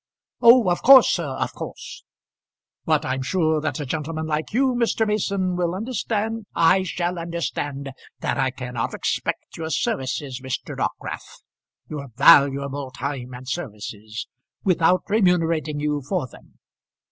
"Oh, 0.41 0.67
of 0.71 0.81
course, 0.81 1.09
sir, 1.09 1.27
of 1.27 1.53
course. 1.53 2.03
But 2.85 3.05
I'm 3.05 3.21
sure 3.21 3.61
that 3.61 3.79
a 3.79 3.85
gentleman 3.85 4.25
like 4.25 4.51
you, 4.51 4.73
Mr. 4.73 5.05
Mason, 5.05 5.55
will 5.55 5.75
understand" 5.75 6.47
"I 6.73 6.81
shall 6.81 7.19
understand 7.19 7.91
that 8.21 8.35
I 8.39 8.49
cannot 8.49 8.95
expect 8.95 9.57
your 9.57 9.69
services, 9.69 10.41
Mr. 10.43 10.75
Dockwrath, 10.75 11.43
your 11.87 12.07
valuable 12.15 12.89
time 12.89 13.35
and 13.35 13.47
services, 13.47 14.25
without 14.63 15.03
remunerating 15.07 15.79
you 15.79 16.01
for 16.01 16.25
them. 16.25 16.57